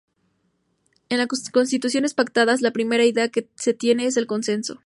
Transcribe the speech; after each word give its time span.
En 1.09 1.19
las 1.19 1.27
Constituciones 1.27 2.15
pactadas, 2.15 2.61
la 2.63 2.71
primera 2.71 3.05
idea 3.05 3.29
que 3.29 3.47
se 3.53 3.75
tiene 3.75 4.07
es 4.07 4.17
el 4.17 4.25
consenso. 4.25 4.79